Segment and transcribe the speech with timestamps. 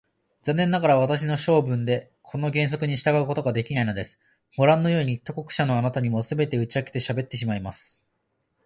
[0.41, 4.19] 残念ながら、私は性分でこの原則に従うことができないのです。
[4.57, 8.03] ごらんのように、他国者のあなたにも、すべて打ち明けてしゃべってしまいます。